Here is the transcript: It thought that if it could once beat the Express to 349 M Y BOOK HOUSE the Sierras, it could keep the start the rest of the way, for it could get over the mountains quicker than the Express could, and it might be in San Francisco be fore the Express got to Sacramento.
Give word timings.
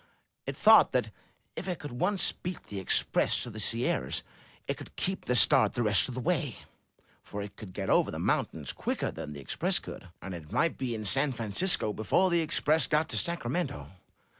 It 0.47 0.57
thought 0.57 0.93
that 0.93 1.11
if 1.55 1.67
it 1.67 1.77
could 1.77 1.91
once 1.91 2.31
beat 2.31 2.63
the 2.63 2.79
Express 2.79 3.35
to 3.43 3.51
349 3.51 3.87
M 3.95 4.01
Y 4.01 4.05
BOOK 4.07 4.07
HOUSE 4.07 4.15
the 4.15 4.17
Sierras, 4.17 4.23
it 4.67 4.77
could 4.77 4.95
keep 4.95 5.25
the 5.25 5.35
start 5.35 5.73
the 5.73 5.83
rest 5.83 6.07
of 6.07 6.15
the 6.15 6.19
way, 6.19 6.55
for 7.21 7.43
it 7.43 7.55
could 7.55 7.71
get 7.71 7.87
over 7.87 8.09
the 8.09 8.17
mountains 8.17 8.73
quicker 8.73 9.11
than 9.11 9.33
the 9.33 9.39
Express 9.39 9.77
could, 9.77 10.07
and 10.19 10.33
it 10.33 10.51
might 10.51 10.79
be 10.79 10.95
in 10.95 11.05
San 11.05 11.31
Francisco 11.33 11.93
be 11.93 12.03
fore 12.03 12.31
the 12.31 12.39
Express 12.41 12.87
got 12.87 13.09
to 13.09 13.17
Sacramento. 13.19 13.91